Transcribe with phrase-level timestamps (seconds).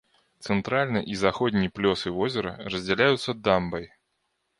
[0.45, 3.85] Цэнтральны і заходні плёсы возера раздзяляюцца дамбай.